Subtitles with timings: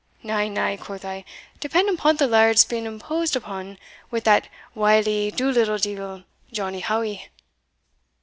[0.23, 1.23] Na, na,' quo' I,
[1.59, 3.77] depend upon't the lard's been imposed upon
[4.09, 7.29] wi that wily do little deevil, Johnnie Howie.